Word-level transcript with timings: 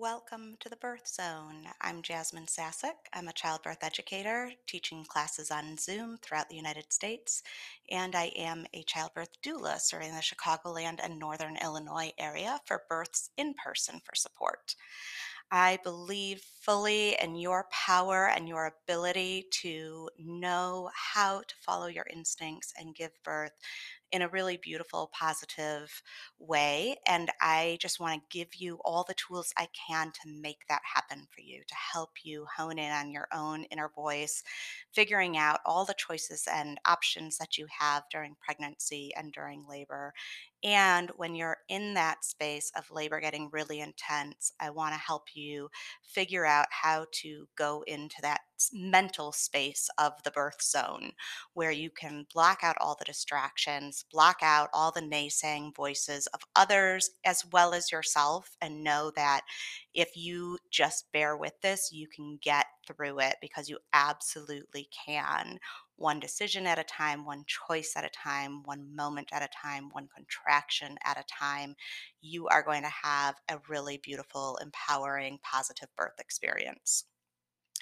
Welcome 0.00 0.56
to 0.60 0.70
the 0.70 0.76
Birth 0.76 1.06
Zone. 1.06 1.66
I'm 1.82 2.00
Jasmine 2.00 2.46
Sassack. 2.46 3.10
I'm 3.12 3.28
a 3.28 3.34
childbirth 3.34 3.84
educator 3.84 4.50
teaching 4.66 5.04
classes 5.04 5.50
on 5.50 5.76
Zoom 5.76 6.16
throughout 6.22 6.48
the 6.48 6.56
United 6.56 6.90
States, 6.90 7.42
and 7.90 8.16
I 8.16 8.32
am 8.34 8.64
a 8.72 8.82
childbirth 8.84 9.28
doula 9.42 9.78
serving 9.78 10.12
the 10.12 10.22
Chicagoland 10.22 11.00
and 11.04 11.18
Northern 11.18 11.58
Illinois 11.62 12.12
area 12.18 12.60
for 12.64 12.84
births 12.88 13.28
in 13.36 13.52
person 13.62 14.00
for 14.02 14.14
support. 14.14 14.74
I 15.50 15.80
believe 15.84 16.40
fully 16.62 17.18
in 17.20 17.34
your 17.34 17.66
power 17.70 18.28
and 18.28 18.48
your 18.48 18.72
ability 18.72 19.48
to 19.62 20.08
know 20.18 20.88
how 20.94 21.40
to 21.40 21.54
follow 21.60 21.88
your 21.88 22.06
instincts 22.10 22.72
and 22.78 22.94
give 22.94 23.10
birth 23.22 23.52
in 24.12 24.22
a 24.22 24.28
really 24.28 24.56
beautiful, 24.56 25.10
positive 25.18 26.02
way. 26.38 26.96
And 27.06 27.30
I 27.40 27.78
just 27.80 28.00
want 28.00 28.20
to 28.20 28.38
give 28.38 28.54
you 28.56 28.80
all 28.84 29.04
the 29.06 29.14
tools 29.14 29.52
I 29.56 29.68
can 29.88 30.12
to 30.12 30.28
make 30.28 30.66
that 30.68 30.82
happen 30.94 31.26
for 31.30 31.40
you, 31.40 31.62
to 31.66 31.74
help 31.74 32.10
you 32.24 32.46
hone 32.56 32.78
in 32.78 32.92
on 32.92 33.10
your 33.10 33.28
own 33.32 33.64
inner 33.64 33.90
voice, 33.94 34.42
figuring 34.92 35.36
out 35.36 35.60
all 35.64 35.84
the 35.84 35.94
choices 35.94 36.46
and 36.52 36.78
options 36.86 37.38
that 37.38 37.56
you 37.58 37.66
have 37.78 38.04
during 38.10 38.36
pregnancy 38.44 39.12
and 39.16 39.32
during 39.32 39.64
labor. 39.68 40.12
And 40.62 41.10
when 41.16 41.34
you're 41.34 41.58
in 41.68 41.94
that 41.94 42.24
space 42.24 42.70
of 42.76 42.90
labor 42.90 43.20
getting 43.20 43.48
really 43.52 43.80
intense, 43.80 44.52
I 44.60 44.70
want 44.70 44.94
to 44.94 45.00
help 45.00 45.28
you 45.34 45.70
figure 46.02 46.44
out 46.44 46.66
how 46.70 47.06
to 47.22 47.48
go 47.56 47.82
into 47.86 48.16
that 48.22 48.40
mental 48.72 49.32
space 49.32 49.88
of 49.98 50.12
the 50.24 50.30
birth 50.30 50.62
zone 50.62 51.12
where 51.54 51.70
you 51.70 51.90
can 51.90 52.26
block 52.34 52.60
out 52.62 52.76
all 52.80 52.96
the 52.98 53.04
distractions, 53.04 54.04
block 54.12 54.38
out 54.42 54.68
all 54.74 54.92
the 54.92 55.00
naysaying 55.00 55.74
voices 55.74 56.26
of 56.28 56.40
others 56.54 57.10
as 57.24 57.44
well 57.52 57.72
as 57.72 57.90
yourself, 57.92 58.56
and 58.60 58.84
know 58.84 59.10
that 59.16 59.42
if 59.94 60.16
you 60.16 60.58
just 60.70 61.10
bear 61.12 61.36
with 61.36 61.60
this, 61.62 61.90
you 61.92 62.06
can 62.08 62.38
get 62.42 62.66
through 62.86 63.20
it 63.20 63.36
because 63.40 63.68
you 63.68 63.78
absolutely 63.92 64.88
can. 65.06 65.58
One 65.96 66.20
decision 66.20 66.66
at 66.66 66.78
a 66.78 66.84
time, 66.84 67.24
one 67.24 67.44
choice 67.46 67.92
at 67.96 68.04
a 68.04 68.10
time, 68.10 68.62
one 68.64 68.94
moment 68.94 69.28
at 69.32 69.42
a 69.42 69.48
time, 69.48 69.90
one 69.92 70.08
contraction 70.14 70.96
at 71.04 71.18
a 71.18 71.24
time, 71.24 71.74
you 72.20 72.48
are 72.48 72.62
going 72.62 72.82
to 72.82 72.92
have 73.02 73.34
a 73.50 73.58
really 73.68 73.98
beautiful, 74.02 74.58
empowering, 74.62 75.38
positive 75.42 75.88
birth 75.96 76.18
experience. 76.18 77.04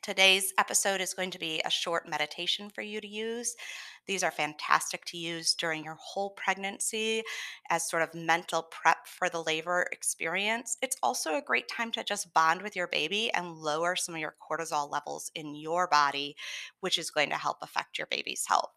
Today's 0.00 0.52
episode 0.58 1.00
is 1.00 1.14
going 1.14 1.30
to 1.30 1.38
be 1.38 1.60
a 1.64 1.70
short 1.70 2.08
meditation 2.08 2.70
for 2.70 2.82
you 2.82 3.00
to 3.00 3.06
use. 3.06 3.54
These 4.06 4.24
are 4.24 4.32
fantastic 4.32 5.04
to 5.06 5.16
use 5.16 5.54
during 5.54 5.84
your 5.84 5.96
whole 6.00 6.30
pregnancy 6.30 7.22
as 7.70 7.88
sort 7.88 8.02
of 8.02 8.14
mental 8.14 8.62
prep 8.62 9.06
for 9.06 9.28
the 9.28 9.42
labor 9.42 9.86
experience. 9.92 10.76
It's 10.82 10.96
also 11.04 11.36
a 11.36 11.42
great 11.42 11.68
time 11.68 11.92
to 11.92 12.02
just 12.02 12.34
bond 12.34 12.62
with 12.62 12.74
your 12.74 12.88
baby 12.88 13.32
and 13.32 13.54
lower 13.54 13.94
some 13.94 14.16
of 14.16 14.20
your 14.20 14.34
cortisol 14.50 14.90
levels 14.90 15.30
in 15.36 15.54
your 15.54 15.86
body, 15.86 16.34
which 16.80 16.98
is 16.98 17.10
going 17.10 17.28
to 17.30 17.36
help 17.36 17.58
affect 17.62 17.98
your 17.98 18.08
baby's 18.08 18.46
health. 18.48 18.72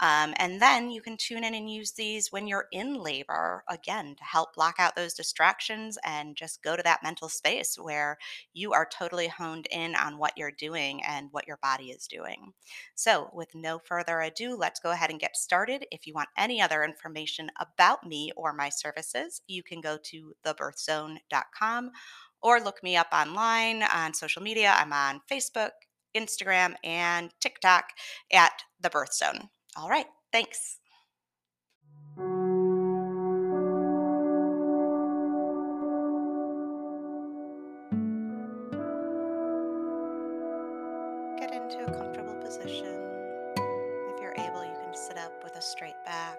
Um, 0.00 0.32
and 0.36 0.62
then 0.62 0.90
you 0.90 1.00
can 1.00 1.16
tune 1.16 1.42
in 1.42 1.54
and 1.54 1.68
use 1.70 1.92
these 1.92 2.30
when 2.30 2.46
you're 2.46 2.66
in 2.70 2.94
labor, 2.94 3.64
again, 3.68 4.14
to 4.16 4.24
help 4.24 4.54
block 4.54 4.76
out 4.78 4.94
those 4.94 5.14
distractions 5.14 5.98
and 6.04 6.36
just 6.36 6.62
go 6.62 6.76
to 6.76 6.82
that 6.84 7.02
mental 7.02 7.28
space 7.28 7.76
where 7.76 8.16
you 8.52 8.72
are 8.72 8.86
totally 8.86 9.26
honed 9.26 9.66
in 9.72 9.96
on 9.96 10.18
what 10.18 10.34
you're 10.36 10.52
doing 10.52 11.02
and 11.04 11.28
what 11.32 11.48
your 11.48 11.58
body 11.62 11.86
is 11.90 12.06
doing. 12.06 12.52
So, 12.94 13.30
with 13.32 13.54
no 13.54 13.80
further 13.80 14.20
ado, 14.20 14.56
let's 14.56 14.80
go 14.80 14.92
ahead 14.92 15.10
and 15.10 15.18
get 15.18 15.36
started. 15.36 15.84
If 15.90 16.06
you 16.06 16.14
want 16.14 16.28
any 16.36 16.62
other 16.62 16.84
information 16.84 17.50
about 17.58 18.06
me 18.06 18.30
or 18.36 18.52
my 18.52 18.68
services, 18.68 19.42
you 19.48 19.64
can 19.64 19.80
go 19.80 19.98
to 20.04 20.34
thebirthzone.com 20.46 21.90
or 22.40 22.60
look 22.60 22.82
me 22.82 22.96
up 22.96 23.08
online 23.12 23.82
on 23.82 24.14
social 24.14 24.42
media. 24.42 24.74
I'm 24.76 24.92
on 24.92 25.20
Facebook, 25.30 25.70
Instagram, 26.16 26.74
and 26.84 27.30
TikTok 27.40 27.84
at 28.32 28.52
The 28.80 28.90
Birth 28.90 29.14
Zone. 29.14 29.48
All 29.76 29.88
right, 29.88 30.06
thanks. 30.32 30.78
Get 41.38 41.52
into 41.52 41.84
a 41.86 41.92
comfortable 41.96 42.34
position. 42.42 42.86
If 43.56 44.20
you're 44.20 44.34
able, 44.36 44.64
you 44.64 44.76
can 44.82 44.94
sit 44.94 45.18
up 45.18 45.32
with 45.44 45.54
a 45.56 45.62
straight 45.62 45.94
back, 46.04 46.38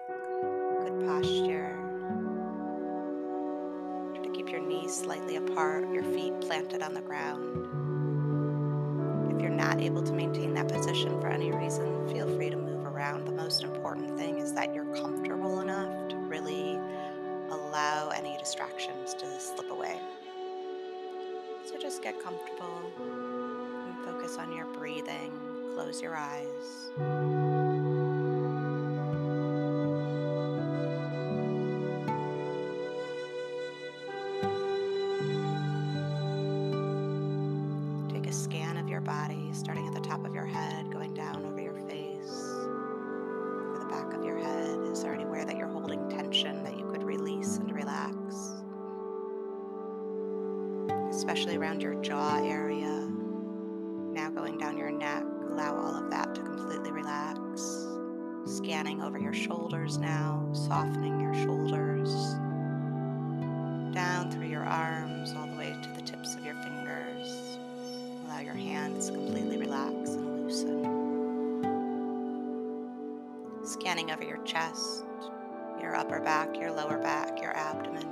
good 0.80 1.06
posture. 1.06 1.78
Try 4.14 4.24
to 4.24 4.30
keep 4.30 4.50
your 4.50 4.60
knees 4.60 4.94
slightly 4.94 5.36
apart, 5.36 5.88
your 5.92 6.04
feet 6.04 6.38
planted 6.40 6.82
on 6.82 6.92
the 6.94 7.00
ground. 7.00 7.89
Not 9.70 9.80
able 9.80 10.02
to 10.02 10.12
maintain 10.12 10.52
that 10.54 10.66
position 10.66 11.20
for 11.20 11.28
any 11.28 11.52
reason, 11.52 12.08
feel 12.08 12.26
free 12.36 12.50
to 12.50 12.56
move 12.56 12.84
around. 12.84 13.24
The 13.24 13.30
most 13.30 13.62
important 13.62 14.18
thing 14.18 14.40
is 14.40 14.52
that 14.54 14.74
you're 14.74 14.92
comfortable 14.96 15.60
enough 15.60 16.08
to 16.08 16.16
really 16.16 16.76
allow 17.50 18.08
any 18.08 18.36
distractions 18.36 19.14
to 19.14 19.26
slip 19.38 19.70
away. 19.70 20.00
So 21.66 21.78
just 21.78 22.02
get 22.02 22.20
comfortable 22.20 22.82
and 23.86 24.04
focus 24.04 24.38
on 24.38 24.52
your 24.56 24.66
breathing. 24.66 25.30
Close 25.76 26.02
your 26.02 26.16
eyes. 26.16 27.99
Your 39.00 39.06
body, 39.06 39.48
starting 39.52 39.86
at 39.86 39.94
the 39.94 40.00
top 40.00 40.26
of 40.26 40.34
your 40.34 40.44
head, 40.44 40.92
going 40.92 41.14
down 41.14 41.44
over 41.46 41.60
your 41.60 41.74
face, 41.88 42.44
over 42.60 43.78
the 43.78 43.86
back 43.86 44.12
of 44.12 44.22
your 44.24 44.36
head. 44.38 44.78
Is 44.92 45.02
there 45.02 45.14
anywhere 45.14 45.46
that 45.46 45.56
you're 45.56 45.68
holding 45.68 46.08
tension 46.10 46.62
that 46.64 46.76
you 46.76 46.84
could 46.90 47.02
release 47.02 47.56
and 47.56 47.74
relax? 47.74 48.12
Especially 51.14 51.56
around 51.56 51.82
your 51.82 51.94
jaw 52.02 52.44
area. 52.44 53.08
Now 54.12 54.28
going 54.28 54.58
down 54.58 54.76
your 54.76 54.90
neck, 54.90 55.24
allow 55.50 55.76
all 55.76 55.94
of 55.94 56.10
that 56.10 56.34
to 56.34 56.42
completely 56.42 56.92
relax. 56.92 57.86
Scanning 58.44 59.00
over 59.00 59.18
your 59.18 59.32
shoulders 59.32 59.96
now, 59.96 60.46
softening 60.52 61.20
your 61.20 61.34
shoulders. 61.34 62.34
Down 63.94 64.30
through 64.30 64.48
your 64.48 64.64
arms, 64.64 65.32
all 65.36 65.46
the 65.46 65.56
way 65.56 65.74
to 65.82 65.88
the 65.90 65.99
your 68.50 68.58
hands 68.58 69.10
completely 69.10 69.56
relax 69.58 70.10
and 70.10 70.42
loosen. 70.42 70.82
Scanning 73.64 74.10
over 74.10 74.24
your 74.24 74.42
chest, 74.44 75.04
your 75.80 75.94
upper 75.94 76.18
back, 76.18 76.56
your 76.56 76.72
lower 76.72 76.98
back, 76.98 77.40
your 77.40 77.56
abdomen. 77.56 78.08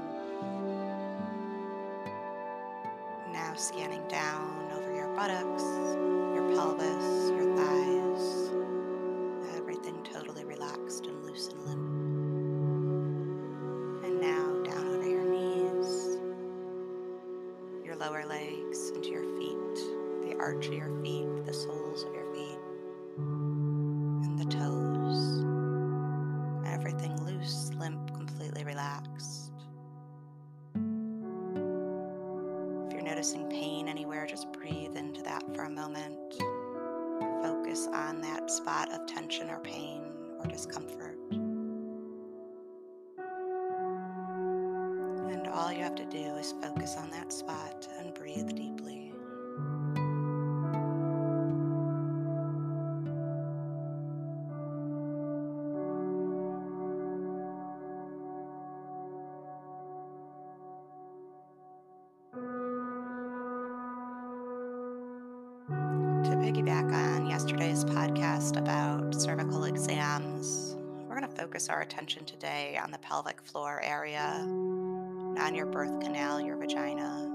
Now 3.32 3.52
scanning 3.56 4.06
down 4.06 4.70
over 4.76 4.94
your 4.94 5.08
buttocks, 5.16 5.64
arch 20.48 20.68
of 20.68 20.72
your 20.72 21.02
feet, 21.02 21.28
the 21.44 21.52
soles 21.52 22.04
of 22.04 22.14
your 22.14 22.24
feet, 22.32 22.58
and 23.18 24.38
the 24.38 24.46
toes. 24.46 25.44
Everything 26.66 27.22
loose, 27.26 27.70
limp, 27.74 28.14
completely 28.14 28.64
relaxed. 28.64 29.52
If 32.86 32.94
you're 32.94 33.02
noticing 33.02 33.46
pain 33.50 33.88
anywhere, 33.88 34.26
just 34.26 34.50
breathe 34.54 34.96
into 34.96 35.22
that 35.24 35.44
for 35.54 35.64
a 35.64 35.70
moment. 35.70 36.38
Focus 37.42 37.86
on 37.92 38.22
that 38.22 38.50
spot 38.50 38.90
of 38.90 39.06
tension 39.06 39.50
or 39.50 39.58
pain 39.58 40.00
or 40.40 40.46
discomfort. 40.46 41.18
And 45.30 45.46
all 45.52 45.70
you 45.70 45.82
have 45.82 45.96
to 45.96 46.06
do 46.06 46.36
is 46.36 46.54
focus 46.62 46.96
on 46.96 47.10
that 47.10 47.34
spot 47.34 47.86
and 47.98 48.14
breathe 48.14 48.48
deeply. 48.56 48.77
Piggyback 66.48 66.90
on 66.94 67.26
yesterday's 67.26 67.84
podcast 67.84 68.56
about 68.56 69.14
cervical 69.14 69.64
exams, 69.64 70.76
we're 71.06 71.14
going 71.14 71.30
to 71.30 71.36
focus 71.36 71.68
our 71.68 71.82
attention 71.82 72.24
today 72.24 72.78
on 72.82 72.90
the 72.90 72.96
pelvic 73.00 73.38
floor 73.42 73.82
area, 73.84 74.32
on 75.38 75.54
your 75.54 75.66
birth 75.66 76.00
canal, 76.00 76.40
your 76.40 76.56
vagina. 76.56 77.30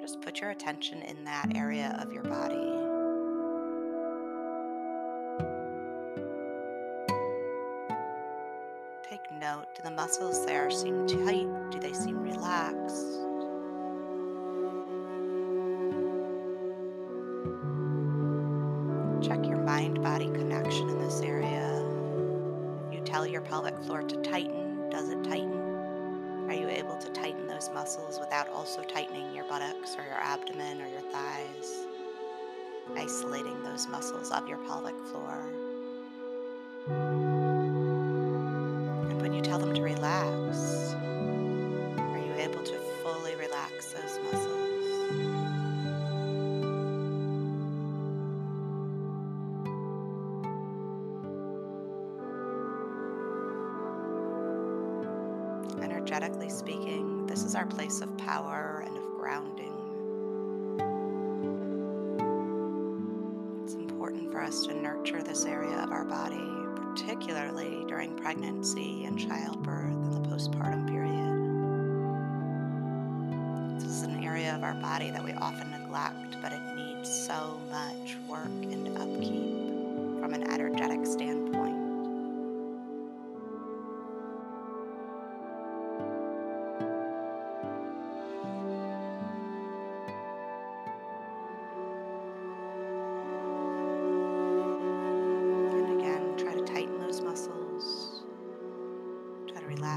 just 0.00 0.22
put 0.22 0.40
your 0.40 0.48
attention 0.48 1.02
in 1.02 1.24
that 1.24 1.54
area 1.54 1.94
of 2.00 2.10
your 2.10 2.22
body. 2.22 2.72
Take 9.10 9.30
note 9.38 9.66
do 9.76 9.82
the 9.82 9.90
muscles 9.90 10.46
there 10.46 10.70
seem 10.70 11.06
tight? 11.06 11.70
Do 11.70 11.78
they 11.78 11.92
seem 11.92 12.22
relaxed? 12.22 13.19
Check 19.22 19.44
your 19.46 19.58
mind 19.58 20.02
body 20.02 20.26
connection 20.26 20.88
in 20.88 20.98
this 20.98 21.20
area. 21.20 21.84
You 22.90 23.00
tell 23.04 23.26
your 23.26 23.42
pelvic 23.42 23.78
floor 23.80 24.02
to 24.02 24.16
tighten. 24.22 24.88
Does 24.88 25.10
it 25.10 25.22
tighten? 25.22 25.52
Are 26.48 26.54
you 26.54 26.68
able 26.68 26.96
to 26.96 27.10
tighten 27.10 27.46
those 27.46 27.68
muscles 27.74 28.18
without 28.18 28.48
also 28.48 28.82
tightening 28.82 29.34
your 29.34 29.44
buttocks 29.44 29.94
or 29.96 30.04
your 30.04 30.14
abdomen 30.14 30.80
or 30.80 30.88
your 30.88 31.02
thighs? 31.12 31.86
Isolating 32.96 33.62
those 33.62 33.86
muscles 33.88 34.30
of 34.30 34.48
your 34.48 34.58
pelvic 34.66 34.96
floor. 35.10 35.52
And 39.10 39.20
when 39.20 39.34
you 39.34 39.42
tell 39.42 39.58
them 39.58 39.74
to 39.74 39.82
relax, 39.82 40.69
Energetically 56.00 56.48
speaking, 56.48 57.26
this 57.26 57.44
is 57.44 57.54
our 57.54 57.66
place 57.66 58.00
of 58.00 58.16
power 58.16 58.82
and 58.86 58.96
of 58.96 59.04
grounding. 59.18 59.74
It's 63.62 63.74
important 63.74 64.32
for 64.32 64.40
us 64.40 64.64
to 64.64 64.72
nurture 64.72 65.22
this 65.22 65.44
area 65.44 65.76
of 65.76 65.92
our 65.92 66.06
body, 66.06 66.40
particularly 66.74 67.84
during 67.86 68.16
pregnancy 68.16 69.04
and 69.04 69.18
childbirth 69.18 69.92
and 69.92 70.24
the 70.24 70.28
postpartum 70.30 70.88
period. 70.88 71.36
This 73.78 73.90
is 73.90 74.02
an 74.02 74.24
area 74.24 74.56
of 74.56 74.62
our 74.62 74.74
body 74.74 75.10
that 75.10 75.22
we 75.22 75.32
often 75.34 75.70
neglect, 75.70 76.38
but 76.40 76.50
it 76.50 76.62
needs 76.76 77.12
so 77.12 77.60
much 77.70 78.16
work 78.26 78.46
and 78.46 78.96
upkeep 78.96 79.59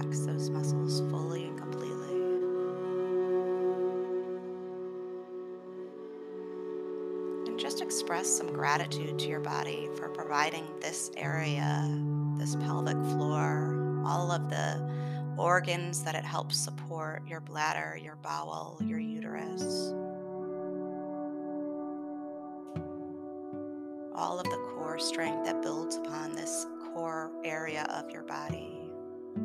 relax 0.03 0.25
those 0.25 0.49
muscles 0.49 0.99
fully 1.09 1.45
and 1.45 1.57
completely. 1.57 2.15
And 7.47 7.59
just 7.59 7.81
express 7.81 8.27
some 8.27 8.51
gratitude 8.51 9.17
to 9.19 9.27
your 9.27 9.39
body 9.39 9.89
for 9.95 10.09
providing 10.09 10.65
this 10.81 11.11
area, 11.15 11.87
this 12.37 12.55
pelvic 12.55 12.97
floor, 13.11 14.01
all 14.05 14.31
of 14.31 14.49
the 14.49 14.91
organs 15.37 16.03
that 16.03 16.15
it 16.15 16.25
helps 16.25 16.57
support 16.57 17.23
your 17.27 17.39
bladder, 17.39 17.97
your 18.01 18.17
bowel, 18.17 18.77
your 18.81 18.99
uterus, 18.99 19.93
all 24.15 24.39
of 24.39 24.43
the 24.45 24.57
core 24.75 24.99
strength 24.99 25.45
that 25.45 25.61
builds 25.63 25.95
upon 25.95 26.35
this 26.35 26.67
core 26.93 27.31
area 27.43 27.87
of 27.89 28.11
your 28.11 28.23
body, 28.23 28.62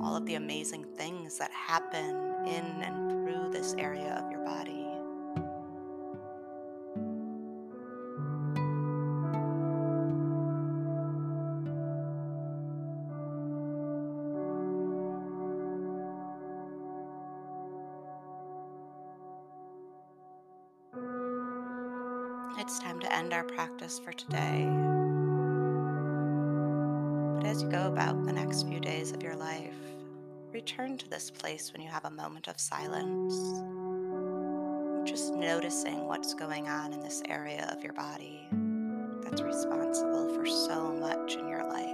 all 0.00 0.16
of 0.16 0.26
the 0.26 0.34
amazing 0.34 0.84
things 0.96 1.38
that 1.38 1.50
happen 1.50 2.10
in 2.46 2.82
and 2.82 3.10
through 3.10 3.50
this 3.50 3.74
area 3.78 4.22
of 4.22 4.30
your 4.30 4.44
body. 4.44 4.86
It's 22.60 22.78
time 22.80 23.00
to 23.00 23.10
end 23.10 23.32
our 23.32 23.44
practice 23.44 23.98
for 23.98 24.12
today. 24.12 24.66
But 27.36 27.46
as 27.46 27.62
you 27.62 27.70
go 27.70 27.86
about 27.86 28.26
the 28.26 28.32
next 28.32 28.64
few 28.64 28.78
days 28.78 29.12
of 29.12 29.22
your 29.22 29.36
life, 29.36 29.87
return 30.52 30.96
to 30.98 31.08
this 31.08 31.30
place 31.30 31.72
when 31.72 31.82
you 31.82 31.88
have 31.88 32.04
a 32.04 32.10
moment 32.10 32.48
of 32.48 32.58
silence. 32.58 33.34
Just 35.08 35.34
noticing 35.34 36.06
what's 36.06 36.34
going 36.34 36.68
on 36.68 36.92
in 36.92 37.00
this 37.00 37.22
area 37.28 37.68
of 37.74 37.82
your 37.82 37.92
body 37.92 38.48
that's 39.22 39.42
responsible 39.42 40.34
for 40.34 40.46
so 40.46 40.92
much 40.92 41.34
in 41.34 41.48
your 41.48 41.64
life. 41.64 41.84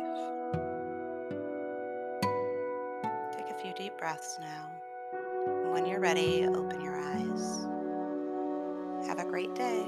Take 3.33 3.51
a 3.51 3.59
few 3.61 3.73
deep 3.75 3.97
breaths 3.99 4.39
now. 4.41 4.71
When 5.73 5.87
you're 5.87 6.01
ready, 6.01 6.47
open 6.47 6.81
your 6.81 7.01
eyes. 7.01 7.67
Have 9.09 9.19
a 9.19 9.25
great 9.25 9.55
day. 9.55 9.85